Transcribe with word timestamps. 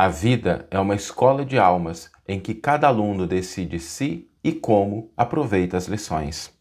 A 0.00 0.06
vida 0.06 0.64
é 0.70 0.78
uma 0.78 0.94
escola 0.94 1.44
de 1.44 1.58
almas 1.58 2.08
em 2.28 2.38
que 2.38 2.54
cada 2.54 2.86
aluno 2.86 3.26
decide 3.26 3.80
se 3.80 4.28
e 4.44 4.52
como 4.52 5.10
aproveita 5.16 5.76
as 5.76 5.88
lições. 5.88 6.56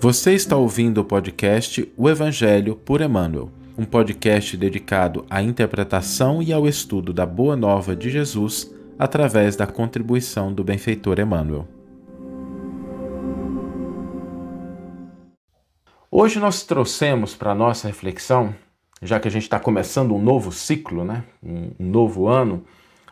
Você 0.00 0.32
está 0.32 0.56
ouvindo 0.56 1.02
o 1.02 1.04
podcast 1.04 1.92
O 1.98 2.08
Evangelho 2.08 2.76
por 2.76 3.02
Emmanuel, 3.02 3.50
um 3.76 3.84
podcast 3.84 4.56
dedicado 4.56 5.26
à 5.28 5.42
interpretação 5.42 6.42
e 6.42 6.54
ao 6.54 6.66
estudo 6.66 7.12
da 7.12 7.26
Boa 7.26 7.56
Nova 7.56 7.94
de 7.94 8.08
Jesus 8.08 8.74
através 8.98 9.54
da 9.54 9.66
contribuição 9.66 10.50
do 10.50 10.64
benfeitor 10.64 11.20
Emmanuel. 11.20 11.75
Hoje 16.18 16.40
nós 16.40 16.62
trouxemos 16.62 17.34
para 17.34 17.54
nossa 17.54 17.88
reflexão, 17.88 18.54
já 19.02 19.20
que 19.20 19.28
a 19.28 19.30
gente 19.30 19.42
está 19.42 19.60
começando 19.60 20.14
um 20.14 20.18
novo 20.18 20.50
ciclo, 20.50 21.04
né? 21.04 21.22
um, 21.42 21.72
novo 21.78 22.26
ano, 22.26 22.64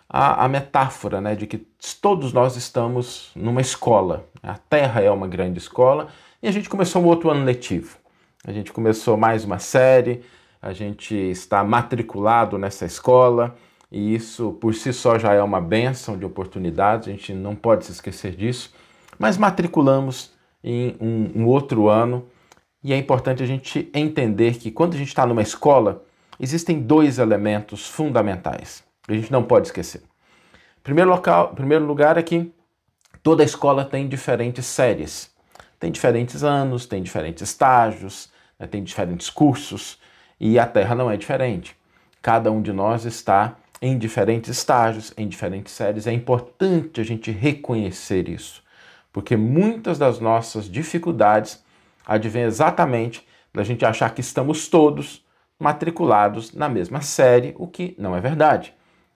a, 0.09 0.43
a, 0.43 0.49
metáfora 0.49 1.21
né? 1.21 1.35
de 1.35 1.47
que 1.47 1.59
todos 2.01 2.33
nós 2.33 2.57
estamos 2.57 3.31
numa 3.37 3.61
escola. 3.61 4.27
A 4.43 4.57
Terra 4.57 5.03
é 5.03 5.11
uma 5.11 5.29
grande 5.29 5.59
escola 5.59 6.09
e 6.43 6.49
a 6.49 6.51
gente 6.51 6.71
começou 6.71 7.03
um 7.03 7.05
outro 7.05 7.29
ano 7.29 7.45
letivo. 7.45 7.99
A 8.43 8.51
gente 8.53 8.73
começou 8.73 9.19
mais 9.19 9.45
uma 9.45 9.59
série, 9.59 10.23
a 10.63 10.73
gente 10.73 11.15
está 11.15 11.63
matriculado 11.63 12.57
nessa 12.57 12.87
escola 12.87 13.55
e 13.93 14.15
isso 14.15 14.53
por 14.53 14.73
si 14.73 14.95
só 14.95 15.19
já 15.19 15.35
é 15.35 15.43
uma 15.43 15.61
benção 15.61 16.17
de 16.17 16.25
oportunidades, 16.25 17.09
a 17.09 17.11
gente 17.11 17.35
não 17.35 17.55
pode 17.55 17.85
se 17.85 17.93
esquecer 17.93 18.35
disso. 18.35 18.73
Mas 19.19 19.37
matriculamos 19.37 20.33
em 20.65 20.97
um, 20.99 21.43
um 21.43 21.47
outro 21.47 21.91
ano 21.91 22.33
e 22.85 22.93
é 22.93 22.99
importante 22.99 23.43
a 23.43 23.47
gente 23.47 23.91
entender 23.95 24.59
que 24.59 24.71
quando 24.71 24.93
a 24.93 24.99
gente 24.99 25.09
está 25.09 25.25
numa 25.25 25.41
escola, 25.41 26.05
existem 26.39 26.79
dois 26.79 27.19
elementos 27.19 27.89
fundamentais 27.89 28.85
que 29.03 29.13
a 29.13 29.17
gente 29.17 29.33
não 29.33 29.43
pode 29.43 29.69
esquecer. 29.69 30.03
Primeiro, 30.83 31.09
local, 31.09 31.55
primeiro 31.55 31.87
lugar 31.87 32.19
é 32.19 32.23
que 32.23 32.53
toda 33.23 33.43
escola 33.43 33.87
tem 33.87 34.07
diferentes 34.07 34.67
séries, 34.67 35.31
tem 35.81 35.91
diferentes 35.91 36.45
anos, 36.45 36.85
tem 36.85 37.03
diferentes 37.03 37.43
estágios, 37.43 38.29
né, 38.59 38.67
tem 38.67 38.85
diferentes 38.85 39.31
cursos 39.31 39.99
e 40.39 40.59
a 40.59 40.67
Terra 40.67 40.95
não 40.95 41.11
é 41.11 41.17
diferente. 41.17 41.75
Cada 42.21 42.53
um 42.53 42.61
de 42.61 42.73
nós 42.73 43.07
está 43.07 43.57
em 43.81 43.97
diferentes 43.97 44.51
estágios, 44.51 45.11
em 45.17 45.27
diferentes 45.27 45.73
séries. 45.73 46.07
É 46.07 46.13
importante 46.13 47.01
a 47.01 47.05
gente 47.05 47.31
reconhecer 47.31 48.29
isso, 48.29 48.63
porque 49.11 49.39
muitas 49.39 49.99
das 49.99 50.21
nossas 50.21 50.71
dificuldades 50.71 51.64
advém 52.07 52.43
exatamente 52.43 53.27
da 53.53 53.63
gente 53.63 53.85
achar 53.85 54.13
que 54.15 54.21
estamos 54.21 54.69
todos 54.69 55.25
matriculados 55.59 56.53
na 56.53 56.69
mesma 56.69 57.01
série, 57.01 57.55
o 57.57 57.67
que 57.67 57.95
não 57.99 58.17
é 58.17 58.21
verdade. 58.21 58.75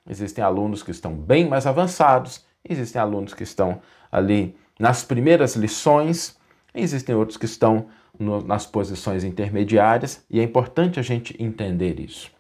Existem 0.09 0.43
alunos 0.43 0.83
que 0.83 0.91
estão 0.91 1.15
bem 1.15 1.49
mais 1.49 1.67
avançados, 1.67 2.45
existem 2.67 3.01
alunos 3.01 3.35
que 3.35 3.43
estão 3.43 3.81
ali 4.11 4.57
nas 4.79 5.05
primeiras 5.05 5.57
lições, 5.57 6.39
existem 6.75 7.15
outros 7.15 7.37
que 7.37 7.45
estão 7.45 7.87
no, 8.19 8.41
nas 8.41 8.65
posições 8.65 9.25
intermediárias, 9.25 10.25
e 10.31 10.41
é 10.41 10.43
importante 10.43 10.99
a 10.99 11.03
gente 11.03 11.37
entender 11.43 12.01
isso. 12.01 12.31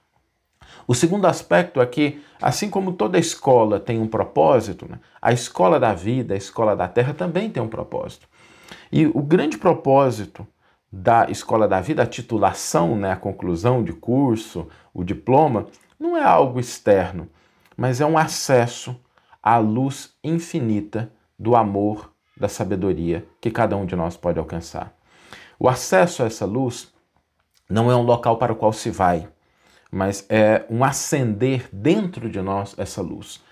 O 0.86 0.94
segundo 0.94 1.26
aspecto 1.26 1.80
é 1.80 1.86
que, 1.86 2.22
assim 2.40 2.70
como 2.70 2.92
toda 2.92 3.18
escola 3.18 3.78
tem 3.78 3.98
um 4.00 4.06
propósito, 4.06 4.86
né, 4.88 4.98
a 5.20 5.32
escola 5.32 5.78
da 5.78 5.92
vida, 5.92 6.32
a 6.32 6.36
escola 6.36 6.74
da 6.74 6.88
terra 6.88 7.12
também 7.12 7.50
tem 7.50 7.62
um 7.62 7.68
propósito. 7.68 8.26
E 8.90 9.06
o 9.06 9.22
grande 9.22 9.58
propósito 9.58 10.46
da 10.90 11.30
escola 11.30 11.68
da 11.68 11.80
vida, 11.80 12.02
a 12.02 12.06
titulação, 12.06 12.96
né, 12.96 13.12
a 13.12 13.16
conclusão 13.16 13.82
de 13.82 13.92
curso, 13.92 14.68
o 14.94 15.04
diploma, 15.04 15.66
não 15.98 16.16
é 16.16 16.22
algo 16.22 16.58
externo, 16.58 17.28
mas 17.76 18.00
é 18.00 18.06
um 18.06 18.16
acesso 18.16 18.98
à 19.42 19.58
luz 19.58 20.14
infinita 20.24 21.12
do 21.38 21.54
amor, 21.54 22.10
da 22.36 22.48
sabedoria 22.48 23.26
que 23.40 23.50
cada 23.50 23.76
um 23.76 23.84
de 23.84 23.96
nós 23.96 24.16
pode 24.16 24.38
alcançar. 24.38 24.94
O 25.58 25.68
acesso 25.68 26.22
a 26.22 26.26
essa 26.26 26.46
luz 26.46 26.92
não 27.68 27.90
é 27.90 27.96
um 27.96 28.02
local 28.02 28.38
para 28.38 28.52
o 28.52 28.56
qual 28.56 28.72
se 28.72 28.90
vai, 28.90 29.28
mas 29.90 30.24
é 30.28 30.64
um 30.70 30.84
acender 30.84 31.68
dentro 31.72 32.30
de 32.30 32.40
nós 32.40 32.74
essa 32.78 33.02
luz. 33.02 33.42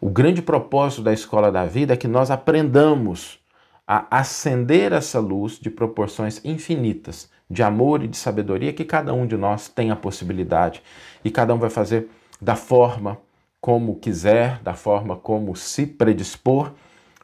O 0.00 0.10
grande 0.10 0.42
propósito 0.42 1.02
da 1.02 1.12
escola 1.12 1.50
da 1.50 1.64
vida 1.64 1.94
é 1.94 1.96
que 1.96 2.06
nós 2.06 2.30
aprendamos 2.30 3.40
a 3.90 4.06
acender 4.10 4.92
essa 4.92 5.18
luz 5.18 5.58
de 5.58 5.70
proporções 5.70 6.44
infinitas, 6.44 7.30
de 7.50 7.62
amor 7.62 8.04
e 8.04 8.06
de 8.06 8.18
sabedoria 8.18 8.70
que 8.70 8.84
cada 8.84 9.14
um 9.14 9.26
de 9.26 9.34
nós 9.34 9.66
tem 9.66 9.90
a 9.90 9.96
possibilidade. 9.96 10.82
E 11.24 11.30
cada 11.30 11.54
um 11.54 11.58
vai 11.58 11.70
fazer 11.70 12.10
da 12.38 12.54
forma 12.54 13.18
como 13.62 13.96
quiser, 13.96 14.60
da 14.62 14.74
forma 14.74 15.16
como 15.16 15.56
se 15.56 15.86
predispor, 15.86 16.72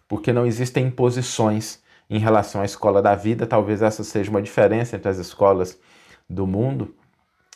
porque 0.09 0.33
não 0.33 0.47
existem 0.47 0.87
imposições 0.87 1.81
em 2.09 2.19
relação 2.19 2.63
à 2.63 2.65
escola 2.65 3.03
da 3.03 3.15
vida. 3.15 3.47
Talvez 3.47 3.83
essa 3.83 4.03
seja 4.03 4.31
uma 4.31 4.41
diferença 4.41 4.97
entre 4.97 5.11
as 5.11 5.19
escolas 5.19 5.79
do 6.29 6.47
mundo, 6.47 6.95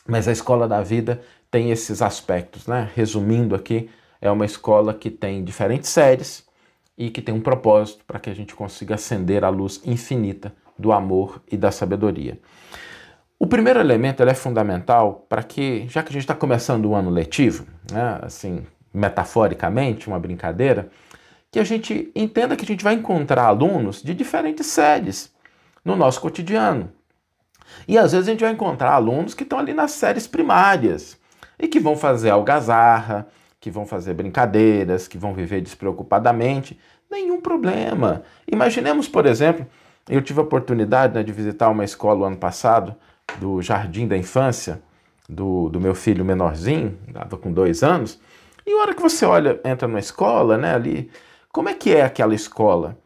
mas 0.06 0.28
a 0.28 0.32
escola 0.32 0.69
da 0.69 0.82
vida 0.82 1.22
tem 1.50 1.70
esses 1.70 2.02
aspectos, 2.02 2.66
né? 2.66 2.90
Resumindo 2.94 3.54
aqui, 3.54 3.88
é 4.20 4.30
uma 4.30 4.44
escola 4.44 4.92
que 4.92 5.10
tem 5.10 5.42
diferentes 5.42 5.88
séries, 5.88 6.46
e 6.98 7.10
que 7.10 7.22
tem 7.22 7.32
um 7.32 7.41
propósito 7.41 8.04
para 8.04 8.19
que 8.19 8.28
a 8.28 8.34
gente 8.34 8.54
consiga 8.56 8.97
acender 8.97 9.44
a 9.44 9.48
luz 9.48 9.81
infinita 9.86 10.53
do 10.76 10.91
amor 10.91 11.41
e 11.50 11.56
da 11.56 11.70
sabedoria. 11.70 12.38
O 13.38 13.47
primeiro 13.47 13.78
elemento 13.78 14.20
é 14.25 14.34
fundamental 14.34 15.25
para 15.28 15.44
que, 15.44 15.87
já 15.88 16.03
que 16.03 16.08
a 16.08 16.12
gente 16.12 16.22
está 16.22 16.34
começando 16.34 16.87
o 16.87 16.94
ano 16.97 17.08
letivo, 17.08 17.66
né, 17.92 18.19
assim, 18.22 18.66
metaforicamente, 18.92 20.08
uma 20.08 20.19
brincadeira, 20.19 20.91
que 21.50 21.60
a 21.60 21.64
gente 21.64 22.10
entenda 22.16 22.56
que 22.56 22.64
a 22.64 22.66
gente 22.66 22.82
vai 22.82 22.94
encontrar 22.94 23.44
alunos 23.44 24.03
de 24.03 24.12
diferentes 24.12 24.66
séries 24.66 25.32
no 25.84 25.94
nosso 25.94 26.20
cotidiano. 26.20 26.92
E 27.87 27.97
às 27.97 28.10
vezes 28.10 28.26
a 28.26 28.32
gente 28.32 28.41
vai 28.41 28.53
encontrar 28.53 28.92
alunos 28.92 29.34
que 29.34 29.44
estão 29.44 29.58
ali 29.58 29.72
nas 29.72 29.92
séries 29.92 30.26
primárias 30.26 31.16
e 31.58 31.69
que 31.69 31.78
vão 31.78 31.97
fazer 31.97 32.31
algazarra, 32.31 33.28
que 33.60 33.70
vão 33.70 33.86
fazer 33.86 34.14
brincadeiras, 34.14 35.08
que 35.08 35.19
vão 35.19 35.34
viver 35.34 35.60
despreocupadamente, 35.60 36.78
nenhum 37.10 37.41
problema. 37.41 38.22
Imaginemos, 38.50 39.08
por 39.08 39.26
exemplo, 39.26 39.66
eu 40.08 40.22
tive 40.22 40.41
a 40.41 40.42
oportunidade 40.42 41.14
né, 41.14 41.22
de 41.22 41.32
visitar 41.32 41.69
uma 41.69 41.84
escola 41.84 42.20
o 42.20 42.24
ano 42.24 42.36
passado, 42.36 42.94
do 43.38 43.60
Jardim 43.60 44.06
da 44.06 44.16
Infância, 44.16 44.80
do, 45.28 45.69
do 45.69 45.80
meu 45.80 45.94
filho 45.94 46.24
menorzinho, 46.24 46.98
estava 47.06 47.36
com 47.36 47.52
dois 47.52 47.82
anos, 47.82 48.19
e 48.66 48.72
a 48.72 48.80
hora 48.80 48.94
que 48.94 49.02
você 49.02 49.26
olha, 49.26 49.60
entra 49.64 49.86
numa 49.86 49.98
escola, 49.98 50.56
né, 50.56 50.75
ali, 50.75 51.10
como 51.52 51.69
é 51.69 51.75
que 51.75 51.94
é 51.94 52.02
aquela 52.02 52.34
escola? 52.34 52.96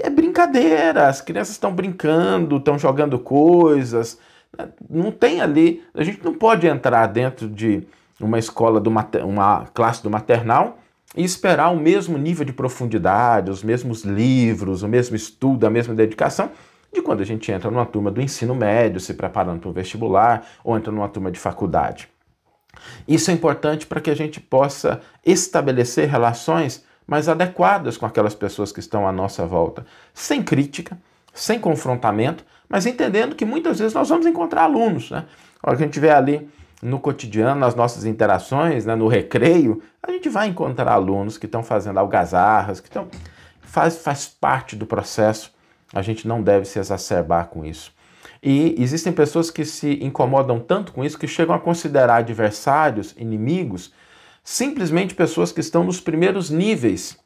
É 0.00 0.10
brincadeira, 0.10 1.08
as 1.08 1.20
crianças 1.20 1.54
estão 1.54 1.72
brincando, 1.72 2.56
estão 2.56 2.78
jogando 2.78 3.18
coisas, 3.18 4.18
né, 4.56 4.68
não 4.88 5.12
tem 5.12 5.40
ali, 5.40 5.84
a 5.94 6.02
gente 6.02 6.24
não 6.24 6.34
pode 6.34 6.66
entrar 6.66 7.06
dentro 7.06 7.48
de 7.48 7.86
uma 8.26 8.38
escola, 8.38 8.80
do 8.80 8.90
uma 8.90 9.66
classe 9.74 10.02
do 10.02 10.10
maternal 10.10 10.78
e 11.16 11.22
esperar 11.22 11.70
o 11.70 11.76
mesmo 11.76 12.18
nível 12.18 12.44
de 12.44 12.52
profundidade, 12.52 13.50
os 13.50 13.62
mesmos 13.62 14.02
livros, 14.02 14.82
o 14.82 14.88
mesmo 14.88 15.14
estudo, 15.14 15.66
a 15.66 15.70
mesma 15.70 15.94
dedicação 15.94 16.50
de 16.92 17.02
quando 17.02 17.20
a 17.20 17.26
gente 17.26 17.50
entra 17.50 17.70
numa 17.70 17.84
turma 17.84 18.10
do 18.10 18.22
ensino 18.22 18.54
médio, 18.54 19.00
se 19.00 19.14
preparando 19.14 19.60
para 19.60 19.68
o 19.68 19.72
vestibular, 19.72 20.46
ou 20.62 20.76
entra 20.76 20.92
numa 20.92 21.08
turma 21.08 21.30
de 21.30 21.40
faculdade. 21.40 22.08
Isso 23.06 23.30
é 23.30 23.34
importante 23.34 23.86
para 23.86 24.00
que 24.00 24.10
a 24.10 24.14
gente 24.14 24.40
possa 24.40 25.00
estabelecer 25.26 26.08
relações 26.08 26.84
mais 27.06 27.28
adequadas 27.28 27.96
com 27.96 28.06
aquelas 28.06 28.34
pessoas 28.34 28.72
que 28.72 28.80
estão 28.80 29.06
à 29.06 29.12
nossa 29.12 29.44
volta, 29.44 29.84
sem 30.12 30.42
crítica, 30.42 30.96
sem 31.32 31.58
confrontamento, 31.58 32.44
mas 32.68 32.86
entendendo 32.86 33.34
que 33.34 33.44
muitas 33.44 33.78
vezes 33.78 33.92
nós 33.92 34.08
vamos 34.08 34.24
encontrar 34.24 34.62
alunos. 34.62 35.10
Né? 35.10 35.24
A 35.62 35.72
a 35.72 35.74
gente 35.74 35.98
vê 35.98 36.10
ali 36.10 36.48
no 36.84 37.00
cotidiano, 37.00 37.58
nas 37.58 37.74
nossas 37.74 38.04
interações, 38.04 38.84
né, 38.84 38.94
no 38.94 39.08
recreio, 39.08 39.82
a 40.02 40.12
gente 40.12 40.28
vai 40.28 40.48
encontrar 40.48 40.92
alunos 40.92 41.38
que 41.38 41.46
estão 41.46 41.62
fazendo 41.62 41.98
algazarras, 41.98 42.78
que 42.78 42.88
estão. 42.88 43.08
Faz, 43.62 43.96
faz 43.96 44.26
parte 44.26 44.76
do 44.76 44.84
processo, 44.84 45.50
a 45.94 46.02
gente 46.02 46.28
não 46.28 46.42
deve 46.42 46.66
se 46.66 46.78
exacerbar 46.78 47.46
com 47.46 47.64
isso. 47.64 47.90
E 48.42 48.76
existem 48.78 49.12
pessoas 49.14 49.50
que 49.50 49.64
se 49.64 49.98
incomodam 50.04 50.60
tanto 50.60 50.92
com 50.92 51.02
isso 51.02 51.18
que 51.18 51.26
chegam 51.26 51.54
a 51.54 51.58
considerar 51.58 52.16
adversários, 52.16 53.14
inimigos, 53.16 53.90
simplesmente 54.44 55.14
pessoas 55.14 55.50
que 55.50 55.60
estão 55.60 55.82
nos 55.82 56.00
primeiros 56.00 56.50
níveis 56.50 57.16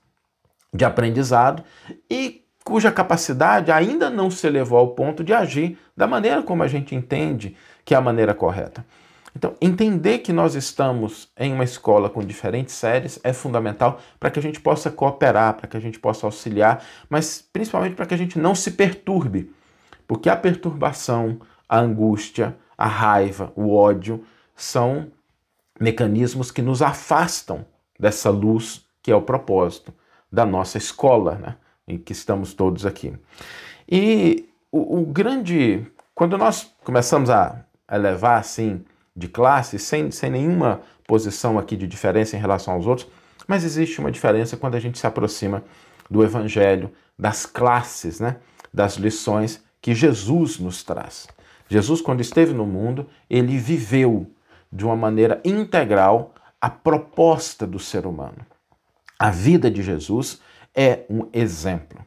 de 0.73 0.85
aprendizado 0.85 1.65
e 2.09 2.45
cuja 2.65 2.93
capacidade 2.93 3.73
ainda 3.73 4.09
não 4.09 4.31
se 4.31 4.47
elevou 4.47 4.79
ao 4.79 4.89
ponto 4.89 5.25
de 5.25 5.33
agir 5.33 5.77
da 5.97 6.07
maneira 6.07 6.43
como 6.45 6.63
a 6.63 6.69
gente 6.69 6.95
entende 6.95 7.57
que 7.85 7.93
é 7.93 7.97
a 7.97 8.01
maneira 8.01 8.33
correta. 8.33 8.85
Então, 9.39 9.55
entender 9.61 10.19
que 10.19 10.33
nós 10.33 10.57
estamos 10.57 11.31
em 11.39 11.53
uma 11.53 11.63
escola 11.63 12.11
com 12.11 12.21
diferentes 12.25 12.75
séries 12.75 13.21
é 13.23 13.33
fundamental 13.33 14.01
para 14.19 14.33
que 14.33 14.39
a 14.41 14.43
gente 14.43 14.61
possa 14.61 14.91
cooperar, 14.91 15.55
para 15.55 15.69
que 15.69 15.77
a 15.77 15.81
gente 15.81 16.01
possa 16.01 16.27
auxiliar, 16.27 16.85
mas 17.09 17.49
principalmente 17.53 17.95
para 17.95 18.05
que 18.05 18.15
a 18.15 18.17
gente 18.17 18.37
não 18.37 18.53
se 18.53 18.73
perturbe, 18.73 19.55
porque 20.09 20.29
a 20.29 20.35
perturbação, 20.35 21.39
a 21.69 21.79
angústia, 21.79 22.57
a 22.77 22.89
raiva, 22.89 23.53
o 23.55 23.73
ódio 23.73 24.25
são 24.57 25.07
mecanismos 25.79 26.51
que 26.51 26.61
nos 26.61 26.83
afastam 26.83 27.65
dessa 27.97 28.31
luz 28.31 28.85
que 29.01 29.13
é 29.13 29.15
o 29.15 29.23
propósito 29.23 29.95
da 30.33 30.45
nossa 30.45 30.79
escola, 30.79 31.37
né, 31.37 31.57
em 31.87 31.97
que 31.97 32.11
estamos 32.11 32.55
todos 32.55 32.85
aqui. 32.85 33.15
E 33.89 34.49
o, 34.73 35.03
o 35.03 35.07
grande. 35.07 35.87
Quando 36.13 36.37
nós 36.37 36.75
começamos 36.83 37.31
a 37.31 37.65
elevar 37.89 38.41
assim 38.41 38.85
de 39.19 39.29
classe, 39.29 39.79
sem, 39.79 40.11
sem 40.11 40.31
nenhuma 40.31 40.81
posição 41.07 41.59
aqui 41.59 41.77
de 41.77 41.89
diferença 41.89 42.37
em 42.37 42.41
relação 42.41 42.75
aos 42.75 42.87
outros, 42.87 43.09
mas 43.47 43.65
existe 43.65 43.99
uma 43.99 44.13
diferença 44.13 44.57
quando 44.57 44.77
a 44.77 44.81
gente 44.81 44.99
se 44.99 45.07
aproxima 45.07 45.65
do 46.09 46.23
Evangelho, 46.23 46.93
das 47.19 47.45
classes, 47.45 48.21
né, 48.21 48.37
das 48.73 48.95
lições 48.95 49.63
que 49.83 49.95
Jesus 49.95 50.59
nos 50.59 50.85
traz. 50.85 51.27
Jesus, 51.69 52.01
quando 52.01 52.21
esteve 52.21 52.53
no 52.55 52.65
mundo, 52.65 53.09
ele 53.29 53.59
viveu 53.59 54.31
de 54.73 54.85
uma 54.85 54.95
maneira 54.95 55.41
integral 55.45 56.35
a 56.61 56.71
proposta 56.71 57.67
do 57.67 57.79
ser 57.79 58.07
humano. 58.07 58.47
A 59.19 59.31
vida 59.31 59.71
de 59.71 59.83
Jesus 59.83 60.41
é 60.75 61.05
um 61.11 61.29
exemplo. 61.33 62.05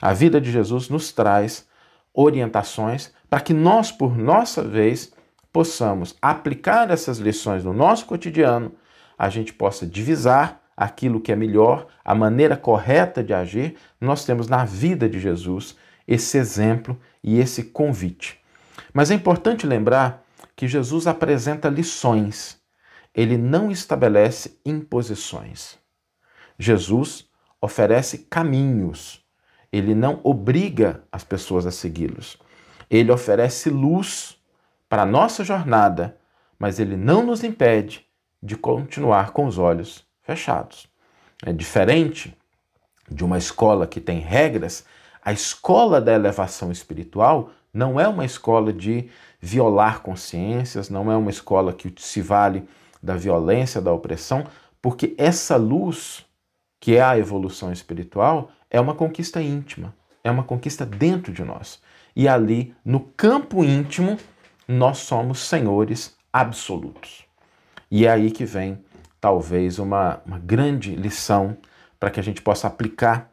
A 0.00 0.12
vida 0.12 0.40
de 0.40 0.50
Jesus 0.50 0.88
nos 0.88 1.12
traz 1.12 1.66
orientações 2.12 3.12
para 3.30 3.40
que 3.40 3.54
nós, 3.54 3.90
por 3.90 4.16
nossa 4.16 4.62
vez, 4.62 5.12
possamos 5.52 6.16
aplicar 6.20 6.90
essas 6.90 7.18
lições 7.18 7.64
no 7.64 7.72
nosso 7.72 8.06
cotidiano, 8.06 8.72
a 9.18 9.28
gente 9.28 9.52
possa 9.52 9.86
divisar 9.86 10.62
aquilo 10.76 11.20
que 11.20 11.30
é 11.30 11.36
melhor, 11.36 11.86
a 12.04 12.14
maneira 12.14 12.56
correta 12.56 13.22
de 13.22 13.34
agir. 13.34 13.76
Nós 14.00 14.24
temos 14.24 14.48
na 14.48 14.64
vida 14.64 15.08
de 15.08 15.20
Jesus 15.20 15.76
esse 16.08 16.38
exemplo 16.38 16.98
e 17.22 17.38
esse 17.38 17.64
convite. 17.64 18.40
Mas 18.92 19.10
é 19.10 19.14
importante 19.14 19.66
lembrar 19.66 20.24
que 20.56 20.66
Jesus 20.66 21.06
apresenta 21.06 21.68
lições, 21.68 22.60
ele 23.14 23.36
não 23.36 23.70
estabelece 23.70 24.58
imposições. 24.64 25.78
Jesus 26.58 27.26
oferece 27.60 28.18
caminhos, 28.30 29.24
ele 29.72 29.94
não 29.94 30.20
obriga 30.24 31.04
as 31.10 31.24
pessoas 31.24 31.66
a 31.66 31.70
segui-los. 31.70 32.38
Ele 32.90 33.10
oferece 33.10 33.70
luz 33.70 34.36
para 34.92 35.04
a 35.04 35.06
nossa 35.06 35.42
jornada, 35.42 36.18
mas 36.58 36.78
ele 36.78 36.98
não 36.98 37.24
nos 37.24 37.42
impede 37.42 38.04
de 38.42 38.58
continuar 38.58 39.30
com 39.30 39.46
os 39.46 39.56
olhos 39.56 40.04
fechados. 40.20 40.86
É 41.46 41.50
diferente 41.50 42.36
de 43.10 43.24
uma 43.24 43.38
escola 43.38 43.86
que 43.86 44.02
tem 44.02 44.18
regras, 44.18 44.84
a 45.24 45.32
escola 45.32 45.98
da 45.98 46.12
elevação 46.12 46.70
espiritual 46.70 47.52
não 47.72 47.98
é 47.98 48.06
uma 48.06 48.26
escola 48.26 48.70
de 48.70 49.08
violar 49.40 50.00
consciências, 50.00 50.90
não 50.90 51.10
é 51.10 51.16
uma 51.16 51.30
escola 51.30 51.72
que 51.72 51.90
se 51.96 52.20
vale 52.20 52.68
da 53.02 53.16
violência, 53.16 53.80
da 53.80 53.94
opressão, 53.94 54.44
porque 54.82 55.14
essa 55.16 55.56
luz, 55.56 56.22
que 56.78 56.96
é 56.96 57.02
a 57.02 57.16
evolução 57.16 57.72
espiritual, 57.72 58.50
é 58.70 58.78
uma 58.78 58.94
conquista 58.94 59.40
íntima, 59.40 59.94
é 60.22 60.30
uma 60.30 60.44
conquista 60.44 60.84
dentro 60.84 61.32
de 61.32 61.42
nós. 61.42 61.80
E 62.14 62.28
ali, 62.28 62.74
no 62.84 63.00
campo 63.00 63.64
íntimo, 63.64 64.18
nós 64.66 64.98
somos 64.98 65.40
senhores 65.40 66.16
absolutos. 66.32 67.24
E 67.90 68.06
é 68.06 68.10
aí 68.10 68.30
que 68.30 68.44
vem, 68.44 68.82
talvez, 69.20 69.78
uma, 69.78 70.20
uma 70.24 70.38
grande 70.38 70.94
lição 70.94 71.56
para 72.00 72.10
que 72.10 72.18
a 72.18 72.22
gente 72.22 72.40
possa 72.40 72.66
aplicar 72.66 73.30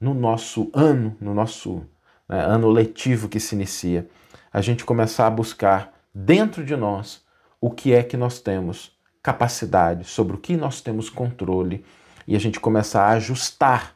no 0.00 0.14
nosso 0.14 0.70
ano, 0.72 1.16
no 1.20 1.34
nosso 1.34 1.84
né, 2.28 2.40
ano 2.40 2.70
letivo 2.70 3.28
que 3.28 3.40
se 3.40 3.54
inicia, 3.54 4.08
a 4.52 4.60
gente 4.60 4.84
começar 4.84 5.26
a 5.26 5.30
buscar 5.30 5.92
dentro 6.14 6.64
de 6.64 6.74
nós 6.76 7.24
o 7.60 7.70
que 7.70 7.92
é 7.92 8.02
que 8.02 8.16
nós 8.16 8.40
temos 8.40 8.96
capacidade, 9.22 10.04
sobre 10.04 10.36
o 10.36 10.38
que 10.38 10.56
nós 10.56 10.80
temos 10.80 11.10
controle, 11.10 11.84
e 12.26 12.36
a 12.36 12.38
gente 12.38 12.60
começar 12.60 13.04
a 13.04 13.12
ajustar 13.12 13.94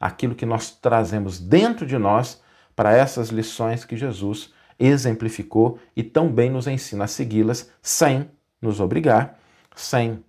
aquilo 0.00 0.34
que 0.34 0.44
nós 0.44 0.70
trazemos 0.70 1.38
dentro 1.38 1.86
de 1.86 1.96
nós 1.96 2.42
para 2.74 2.92
essas 2.92 3.28
lições 3.28 3.84
que 3.84 3.96
Jesus 3.96 4.52
exemplificou 4.78 5.78
e 5.96 6.02
tão 6.02 6.28
bem 6.28 6.50
nos 6.50 6.66
ensina 6.66 7.04
a 7.04 7.08
segui-las 7.08 7.70
sem 7.82 8.28
nos 8.60 8.80
obrigar, 8.80 9.38
sem 9.74 10.22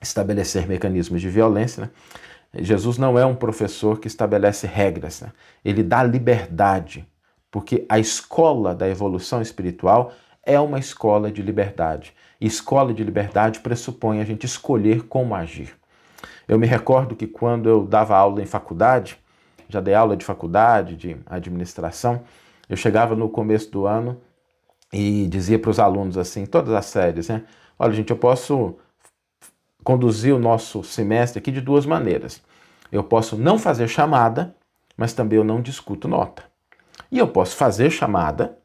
estabelecer 0.00 0.66
mecanismos 0.66 1.20
de 1.20 1.28
violência. 1.28 1.84
Né? 1.84 1.90
Jesus 2.62 2.98
não 2.98 3.18
é 3.18 3.24
um 3.24 3.34
professor 3.34 3.98
que 3.98 4.06
estabelece 4.06 4.66
regras, 4.66 5.20
né? 5.20 5.32
ele 5.64 5.82
dá 5.82 6.02
liberdade, 6.02 7.06
porque 7.50 7.84
a 7.88 7.98
escola 7.98 8.74
da 8.74 8.88
evolução 8.88 9.40
espiritual 9.40 10.12
é 10.42 10.58
uma 10.60 10.78
escola 10.78 11.30
de 11.30 11.42
liberdade. 11.42 12.14
E 12.40 12.46
escola 12.46 12.92
de 12.94 13.02
liberdade 13.02 13.60
pressupõe 13.60 14.20
a 14.20 14.24
gente 14.24 14.44
escolher 14.44 15.02
como 15.02 15.34
agir. 15.34 15.74
Eu 16.46 16.58
me 16.58 16.66
recordo 16.66 17.16
que 17.16 17.26
quando 17.26 17.68
eu 17.68 17.84
dava 17.84 18.16
aula 18.16 18.40
em 18.40 18.46
faculdade, 18.46 19.18
já 19.68 19.80
dei 19.80 19.94
aula 19.94 20.16
de 20.16 20.24
faculdade, 20.24 20.96
de 20.96 21.16
administração, 21.26 22.22
eu 22.68 22.76
chegava 22.76 23.14
no 23.14 23.28
começo 23.28 23.70
do 23.70 23.86
ano 23.86 24.20
e 24.92 25.26
dizia 25.28 25.58
para 25.58 25.70
os 25.70 25.78
alunos 25.78 26.16
assim, 26.18 26.46
todas 26.46 26.72
as 26.72 26.86
séries, 26.86 27.28
né? 27.28 27.44
Olha, 27.78 27.92
gente, 27.92 28.10
eu 28.10 28.16
posso 28.16 28.76
conduzir 29.84 30.34
o 30.34 30.38
nosso 30.38 30.82
semestre 30.82 31.38
aqui 31.38 31.52
de 31.52 31.60
duas 31.60 31.86
maneiras. 31.86 32.42
Eu 32.90 33.04
posso 33.04 33.36
não 33.36 33.58
fazer 33.58 33.88
chamada, 33.88 34.54
mas 34.96 35.12
também 35.12 35.38
eu 35.38 35.44
não 35.44 35.60
discuto 35.60 36.08
nota. 36.08 36.44
E 37.10 37.18
eu 37.18 37.28
posso 37.28 37.54
fazer 37.56 37.90
chamada 37.90 38.58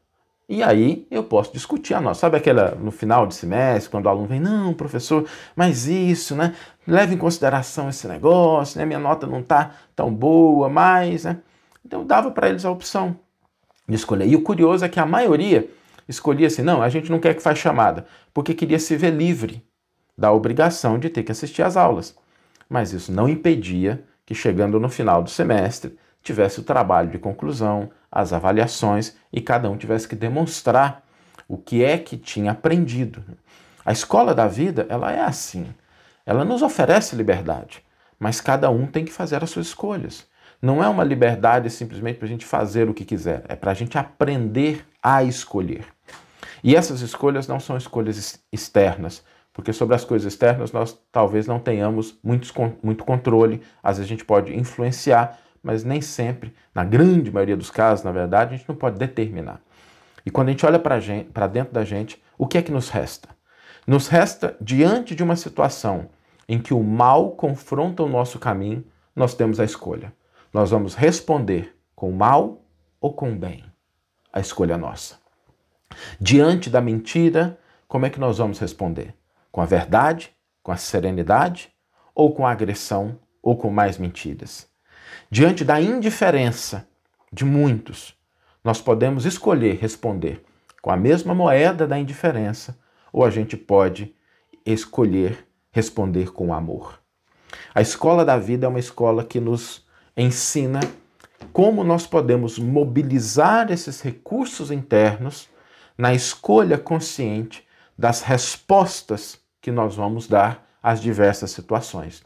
e 0.48 0.62
aí 0.62 1.06
eu 1.10 1.22
posso 1.22 1.52
discutir 1.52 1.94
a 1.94 2.00
nota. 2.00 2.18
Sabe 2.18 2.36
aquela 2.36 2.74
no 2.74 2.90
final 2.90 3.26
de 3.26 3.34
semestre, 3.34 3.90
quando 3.90 4.06
o 4.06 4.08
aluno 4.08 4.26
vem, 4.26 4.40
não, 4.40 4.74
professor, 4.74 5.26
mas 5.54 5.86
isso, 5.86 6.34
né? 6.34 6.54
Leve 6.86 7.14
em 7.14 7.18
consideração 7.18 7.88
esse 7.88 8.06
negócio, 8.08 8.78
né? 8.78 8.84
Minha 8.84 8.98
nota 8.98 9.26
não 9.26 9.40
está 9.40 9.72
tão 9.94 10.12
boa, 10.12 10.68
mas, 10.68 11.24
né? 11.24 11.38
Então 11.84 12.04
dava 12.04 12.30
para 12.30 12.48
eles 12.48 12.64
a 12.64 12.70
opção 12.70 13.16
de 13.88 13.94
escolher. 13.94 14.26
E 14.26 14.36
o 14.36 14.42
curioso 14.42 14.84
é 14.84 14.88
que 14.88 15.00
a 15.00 15.06
maioria 15.06 15.68
escolhia 16.08 16.46
assim, 16.46 16.62
não, 16.62 16.82
a 16.82 16.88
gente 16.88 17.10
não 17.10 17.18
quer 17.18 17.34
que 17.34 17.42
faça 17.42 17.56
chamada, 17.56 18.06
porque 18.32 18.54
queria 18.54 18.78
se 18.78 18.96
ver 18.96 19.10
livre 19.10 19.64
da 20.16 20.32
obrigação 20.32 20.98
de 20.98 21.08
ter 21.08 21.22
que 21.22 21.32
assistir 21.32 21.62
às 21.62 21.76
aulas. 21.76 22.16
Mas 22.68 22.92
isso 22.92 23.12
não 23.12 23.28
impedia 23.28 24.04
que, 24.24 24.34
chegando 24.34 24.78
no 24.80 24.88
final 24.88 25.22
do 25.22 25.30
semestre, 25.30 25.96
tivesse 26.22 26.60
o 26.60 26.64
trabalho 26.64 27.10
de 27.10 27.18
conclusão, 27.18 27.90
as 28.10 28.32
avaliações 28.32 29.16
e 29.32 29.40
cada 29.40 29.68
um 29.70 29.76
tivesse 29.76 30.06
que 30.06 30.14
demonstrar 30.14 31.02
o 31.48 31.56
que 31.56 31.84
é 31.84 31.98
que 31.98 32.16
tinha 32.16 32.52
aprendido. 32.52 33.24
A 33.84 33.92
escola 33.92 34.34
da 34.34 34.46
vida, 34.46 34.86
ela 34.88 35.12
é 35.12 35.20
assim. 35.20 35.66
Ela 36.24 36.44
nos 36.44 36.62
oferece 36.62 37.16
liberdade, 37.16 37.82
mas 38.18 38.40
cada 38.40 38.70
um 38.70 38.86
tem 38.86 39.04
que 39.04 39.12
fazer 39.12 39.42
as 39.42 39.50
suas 39.50 39.66
escolhas. 39.66 40.26
Não 40.62 40.82
é 40.82 40.88
uma 40.88 41.02
liberdade 41.02 41.68
simplesmente 41.68 42.18
para 42.18 42.26
a 42.26 42.28
gente 42.28 42.46
fazer 42.46 42.88
o 42.88 42.94
que 42.94 43.04
quiser, 43.04 43.42
é 43.48 43.56
para 43.56 43.72
a 43.72 43.74
gente 43.74 43.98
aprender 43.98 44.86
a 45.02 45.24
escolher. 45.24 45.84
E 46.62 46.76
essas 46.76 47.00
escolhas 47.00 47.48
não 47.48 47.58
são 47.58 47.76
escolhas 47.76 48.40
externas, 48.52 49.24
porque 49.52 49.72
sobre 49.72 49.96
as 49.96 50.04
coisas 50.04 50.32
externas 50.32 50.70
nós 50.70 50.96
talvez 51.10 51.48
não 51.48 51.58
tenhamos 51.58 52.16
muito, 52.22 52.48
muito 52.80 53.02
controle, 53.02 53.60
às 53.82 53.96
vezes 53.96 54.08
a 54.08 54.14
gente 54.14 54.24
pode 54.24 54.56
influenciar, 54.56 55.36
mas 55.60 55.82
nem 55.82 56.00
sempre, 56.00 56.54
na 56.72 56.84
grande 56.84 57.32
maioria 57.32 57.56
dos 57.56 57.68
casos, 57.70 58.04
na 58.04 58.12
verdade, 58.12 58.54
a 58.54 58.56
gente 58.56 58.68
não 58.68 58.76
pode 58.76 59.00
determinar. 59.00 59.60
E 60.24 60.30
quando 60.30 60.48
a 60.48 60.50
gente 60.52 60.64
olha 60.64 60.78
para 60.78 61.46
dentro 61.48 61.74
da 61.74 61.84
gente, 61.84 62.22
o 62.38 62.46
que 62.46 62.56
é 62.56 62.62
que 62.62 62.70
nos 62.70 62.88
resta? 62.88 63.28
Nos 63.84 64.06
resta, 64.06 64.56
diante 64.60 65.16
de 65.16 65.24
uma 65.24 65.34
situação 65.34 66.08
em 66.48 66.60
que 66.60 66.72
o 66.72 66.84
mal 66.84 67.32
confronta 67.32 68.04
o 68.04 68.08
nosso 68.08 68.38
caminho, 68.38 68.84
nós 69.14 69.34
temos 69.34 69.58
a 69.58 69.64
escolha. 69.64 70.12
Nós 70.52 70.70
vamos 70.70 70.94
responder 70.94 71.74
com 71.96 72.12
mal 72.12 72.62
ou 73.00 73.14
com 73.14 73.34
bem. 73.34 73.64
A 74.30 74.38
escolha 74.38 74.74
é 74.74 74.76
nossa. 74.76 75.16
Diante 76.20 76.68
da 76.68 76.80
mentira, 76.80 77.58
como 77.88 78.04
é 78.04 78.10
que 78.10 78.20
nós 78.20 78.36
vamos 78.36 78.58
responder? 78.58 79.14
Com 79.50 79.62
a 79.62 79.64
verdade, 79.64 80.30
com 80.62 80.70
a 80.70 80.76
serenidade, 80.76 81.72
ou 82.14 82.34
com 82.34 82.46
a 82.46 82.50
agressão, 82.50 83.18
ou 83.42 83.56
com 83.56 83.70
mais 83.70 83.96
mentiras? 83.96 84.68
Diante 85.30 85.64
da 85.64 85.80
indiferença 85.80 86.86
de 87.32 87.46
muitos, 87.46 88.14
nós 88.62 88.78
podemos 88.78 89.24
escolher 89.24 89.78
responder 89.78 90.44
com 90.82 90.90
a 90.90 90.96
mesma 90.96 91.34
moeda 91.34 91.86
da 91.86 91.98
indiferença, 91.98 92.78
ou 93.10 93.24
a 93.24 93.30
gente 93.30 93.56
pode 93.56 94.14
escolher 94.66 95.46
responder 95.70 96.30
com 96.30 96.52
amor. 96.52 97.00
A 97.74 97.80
escola 97.80 98.22
da 98.22 98.36
vida 98.36 98.66
é 98.66 98.68
uma 98.68 98.78
escola 98.78 99.24
que 99.24 99.40
nos 99.40 99.86
ensina 100.16 100.80
como 101.52 101.84
nós 101.84 102.06
podemos 102.06 102.58
mobilizar 102.58 103.70
esses 103.70 104.00
recursos 104.00 104.70
internos 104.70 105.48
na 105.96 106.14
escolha 106.14 106.78
consciente 106.78 107.66
das 107.96 108.22
respostas 108.22 109.40
que 109.60 109.70
nós 109.70 109.96
vamos 109.96 110.26
dar 110.26 110.66
às 110.82 111.00
diversas 111.00 111.50
situações. 111.50 112.24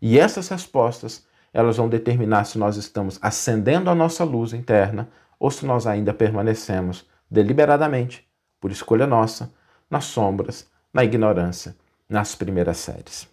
E 0.00 0.18
essas 0.18 0.48
respostas, 0.48 1.26
elas 1.52 1.76
vão 1.76 1.88
determinar 1.88 2.44
se 2.44 2.58
nós 2.58 2.76
estamos 2.76 3.18
acendendo 3.20 3.90
a 3.90 3.94
nossa 3.94 4.24
luz 4.24 4.52
interna 4.52 5.08
ou 5.38 5.50
se 5.50 5.66
nós 5.66 5.86
ainda 5.86 6.14
permanecemos 6.14 7.06
deliberadamente 7.30 8.26
por 8.60 8.70
escolha 8.70 9.06
nossa, 9.06 9.52
nas 9.88 10.04
sombras, 10.04 10.68
na 10.92 11.04
ignorância, 11.04 11.76
nas 12.08 12.34
primeiras 12.34 12.78
séries. 12.78 13.28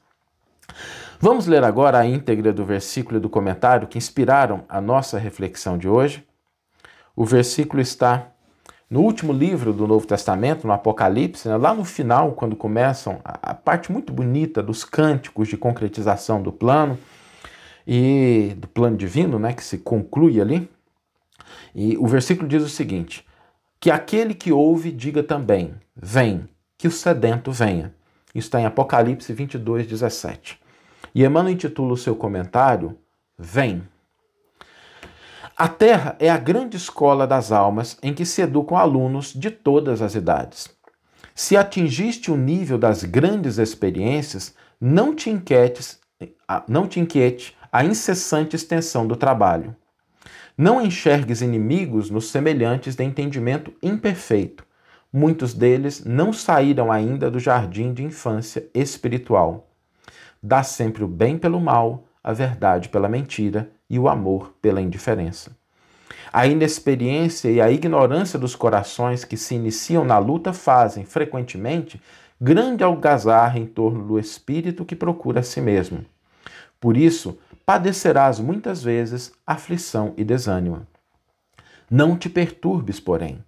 Vamos 1.19 1.47
ler 1.47 1.63
agora 1.63 1.97
a 1.97 2.05
íntegra 2.05 2.53
do 2.53 2.63
versículo 2.63 3.17
e 3.17 3.19
do 3.19 3.27
comentário 3.27 3.87
que 3.87 3.97
inspiraram 3.97 4.63
a 4.69 4.79
nossa 4.79 5.17
reflexão 5.17 5.75
de 5.75 5.89
hoje. 5.89 6.23
O 7.15 7.25
versículo 7.25 7.81
está 7.81 8.27
no 8.87 9.01
último 9.01 9.33
livro 9.33 9.73
do 9.73 9.87
Novo 9.87 10.05
Testamento, 10.05 10.67
no 10.67 10.73
Apocalipse, 10.73 11.47
né, 11.47 11.57
lá 11.57 11.73
no 11.73 11.83
final, 11.83 12.33
quando 12.33 12.55
começam 12.55 13.19
a, 13.23 13.55
parte 13.55 13.91
muito 13.91 14.13
bonita 14.13 14.61
dos 14.61 14.85
cânticos 14.85 15.47
de 15.47 15.57
concretização 15.57 16.39
do 16.39 16.51
plano 16.51 16.99
e 17.85 18.53
do 18.55 18.67
plano 18.67 18.95
divino, 18.95 19.39
né, 19.39 19.53
que 19.53 19.63
se 19.63 19.79
conclui 19.79 20.39
ali. 20.39 20.69
E 21.73 21.97
o 21.97 22.05
versículo 22.05 22.47
diz 22.47 22.61
o 22.61 22.69
seguinte: 22.69 23.25
que 23.79 23.89
aquele 23.89 24.35
que 24.35 24.51
ouve 24.51 24.91
diga 24.91 25.23
também: 25.23 25.73
Vem, 25.95 26.47
que 26.77 26.87
o 26.87 26.91
sedento 26.91 27.51
venha. 27.51 27.91
Isso 28.35 28.49
está 28.49 28.61
em 28.61 28.65
Apocalipse 28.67 29.33
22, 29.33 29.87
17. 29.87 30.66
E 31.13 31.23
Emmanuel 31.23 31.53
intitula 31.53 31.93
o 31.93 31.97
seu 31.97 32.15
comentário 32.15 32.97
Vem. 33.37 33.83
A 35.55 35.67
Terra 35.67 36.15
é 36.19 36.29
a 36.29 36.37
grande 36.37 36.77
escola 36.77 37.25
das 37.25 37.51
almas 37.51 37.97
em 38.03 38.13
que 38.13 38.25
se 38.25 38.41
educam 38.41 38.77
alunos 38.77 39.33
de 39.33 39.49
todas 39.49 40.01
as 40.01 40.13
idades. 40.13 40.69
Se 41.33 41.55
atingiste 41.55 42.31
o 42.31 42.37
nível 42.37 42.77
das 42.77 43.03
grandes 43.03 43.57
experiências, 43.57 44.55
não 44.79 45.15
te 45.15 45.29
inquietes, 45.29 45.99
não 46.67 46.87
te 46.87 46.99
inquiete 46.99 47.55
a 47.71 47.83
incessante 47.83 48.55
extensão 48.55 49.07
do 49.07 49.15
trabalho. 49.15 49.75
Não 50.57 50.81
enxergues 50.81 51.41
inimigos 51.41 52.09
nos 52.09 52.29
semelhantes 52.31 52.95
de 52.95 53.03
entendimento 53.03 53.71
imperfeito. 53.81 54.65
Muitos 55.13 55.53
deles 55.53 56.03
não 56.03 56.33
saíram 56.33 56.91
ainda 56.91 57.29
do 57.29 57.39
jardim 57.39 57.93
de 57.93 58.03
infância 58.03 58.67
espiritual. 58.73 59.66
Dá 60.47 60.63
sempre 60.63 61.03
o 61.03 61.09
bem 61.09 61.37
pelo 61.37 61.59
mal, 61.59 62.05
a 62.23 62.31
verdade 62.31 62.87
pela 62.87 63.09
mentira 63.09 63.69
e 63.89 63.99
o 63.99 64.07
amor 64.07 64.53
pela 64.61 64.79
indiferença. 64.81 65.51
A 66.31 66.47
inexperiência 66.47 67.51
e 67.51 67.59
a 67.59 67.69
ignorância 67.69 68.39
dos 68.39 68.55
corações 68.55 69.25
que 69.25 69.35
se 69.35 69.55
iniciam 69.55 70.05
na 70.05 70.17
luta 70.17 70.53
fazem, 70.53 71.03
frequentemente, 71.03 72.01
grande 72.39 72.81
algazarra 72.81 73.59
em 73.59 73.65
torno 73.65 74.07
do 74.07 74.17
espírito 74.17 74.85
que 74.85 74.95
procura 74.95 75.41
a 75.41 75.43
si 75.43 75.59
mesmo. 75.59 76.05
Por 76.79 76.95
isso, 76.95 77.37
padecerás 77.65 78.39
muitas 78.39 78.81
vezes 78.81 79.33
aflição 79.45 80.13
e 80.15 80.23
desânimo. 80.23 80.87
Não 81.91 82.15
te 82.15 82.29
perturbes, 82.29 83.01
porém. 83.01 83.43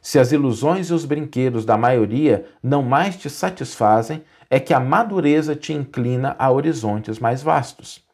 Se 0.00 0.20
as 0.20 0.30
ilusões 0.30 0.90
e 0.90 0.94
os 0.94 1.04
brinquedos 1.04 1.64
da 1.64 1.76
maioria 1.76 2.46
não 2.62 2.84
mais 2.84 3.16
te 3.16 3.28
satisfazem, 3.28 4.22
é 4.48 4.60
que 4.60 4.74
a 4.74 4.80
madureza 4.80 5.56
te 5.56 5.72
inclina 5.72 6.36
a 6.38 6.50
horizontes 6.50 7.18
mais 7.18 7.42
vastos. 7.42 8.04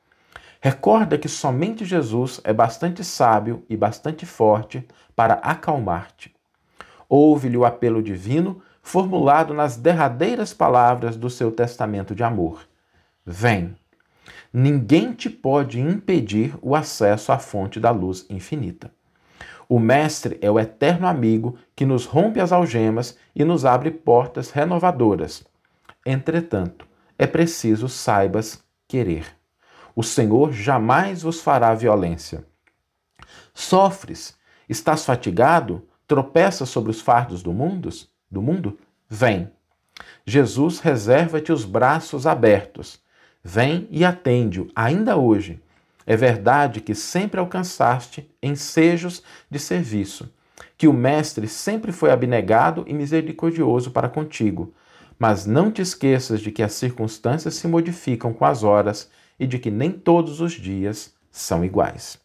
Recorda 0.61 1.19
que 1.19 1.29
somente 1.29 1.85
Jesus 1.85 2.41
é 2.45 2.53
bastante 2.53 3.03
sábio 3.03 3.65
e 3.69 3.77
bastante 3.77 4.25
forte 4.25 4.87
para 5.15 5.35
acalmar-te. 5.35 6.35
Ouve-lhe 7.09 7.57
o 7.57 7.65
apelo 7.65 8.03
divino 8.03 8.63
formulado 8.83 9.53
nas 9.53 9.77
derradeiras 9.77 10.55
palavras 10.55 11.17
do 11.17 11.29
seu 11.29 11.51
testamento 11.51 12.15
de 12.15 12.23
amor. 12.23 12.67
Vem 13.25 13.77
ninguém 14.53 15.13
te 15.13 15.31
pode 15.31 15.81
impedir 15.81 16.55
o 16.61 16.77
acesso 16.77 17.33
à 17.33 17.39
fonte 17.39 17.81
da 17.81 17.91
luz 17.91 18.27
infinita. 18.29 18.91
O 19.69 19.79
Mestre 19.79 20.37
é 20.43 20.51
o 20.51 20.61
eterno 20.61 21.07
amigo 21.07 21.57
que 21.75 21.87
nos 21.87 22.05
rompe 22.05 22.39
as 22.39 22.53
algemas 22.53 23.17
e 23.35 23.45
nos 23.45 23.65
abre 23.65 23.91
portas 23.91 24.51
renovadoras. 24.51 25.45
Entretanto, 26.05 26.87
é 27.19 27.27
preciso 27.27 27.89
saibas 27.89 28.63
querer. 28.89 29.27
O 29.95 30.03
Senhor 30.03 30.53
jamais 30.53 31.23
vos 31.23 31.41
fará 31.41 31.75
violência. 31.75 32.47
Sofres? 33.55 34.37
Estás 34.69 35.05
fatigado? 35.05 35.87
Tropeças 36.07 36.69
sobre 36.69 36.91
os 36.91 37.01
fardos 37.01 37.43
do 37.43 37.53
mundo? 37.53 37.89
Do 38.31 38.43
mundo? 38.43 38.79
Vem. 39.09 39.51
Jesus 40.27 40.81
reserva-te 40.81 41.53
os 41.53 41.65
braços 41.65 42.27
abertos 42.27 43.03
Vem 43.45 43.89
e 43.91 44.05
atende-o, 44.05 44.69
ainda 44.75 45.17
hoje. 45.17 45.61
É 46.07 46.17
verdade 46.17 46.81
que 46.81 46.95
sempre 46.95 47.41
alcançaste 47.41 48.31
ensejos 48.41 49.23
de 49.51 49.59
serviço, 49.59 50.33
que 50.79 50.87
o 50.87 50.93
Mestre 50.93 51.49
sempre 51.49 51.91
foi 51.91 52.11
abnegado 52.11 52.85
e 52.87 52.95
misericordioso 52.95 53.91
para 53.91 54.09
contigo. 54.09 54.73
Mas 55.23 55.47
não 55.47 55.71
te 55.71 55.81
esqueças 55.81 56.41
de 56.41 56.51
que 56.51 56.65
as 56.65 56.73
circunstâncias 56.73 57.55
se 57.55 57.69
modificam 57.69 58.35
com 58.35 58.45
as 58.45 58.65
horas 58.65 59.09
e 59.39 59.47
de 59.47 59.57
que 59.57 59.71
nem 59.71 59.93
todos 59.93 60.41
os 60.41 60.51
dias 60.51 61.15
são 61.31 61.65
iguais. 61.65 62.19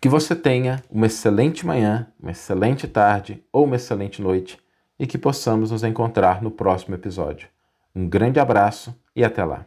Que 0.00 0.08
você 0.08 0.36
tenha 0.36 0.80
uma 0.88 1.06
excelente 1.06 1.66
manhã, 1.66 2.06
uma 2.22 2.30
excelente 2.30 2.86
tarde 2.86 3.42
ou 3.52 3.64
uma 3.64 3.74
excelente 3.74 4.22
noite 4.22 4.60
e 4.96 5.08
que 5.08 5.18
possamos 5.18 5.72
nos 5.72 5.82
encontrar 5.82 6.40
no 6.40 6.52
próximo 6.52 6.94
episódio. 6.94 7.48
Um 7.92 8.08
grande 8.08 8.38
abraço 8.38 8.94
e 9.16 9.24
até 9.24 9.44
lá. 9.44 9.66